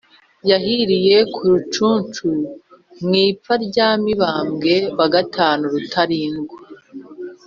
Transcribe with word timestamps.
yahiriye 0.49 1.17
ku 1.33 1.41
rucuncu, 1.51 2.27
mu 3.05 3.13
ipfa 3.29 3.53
rya 3.65 3.89
mibambwe 4.03 4.73
iv 4.91 4.99
rutarindwa. 5.73 6.57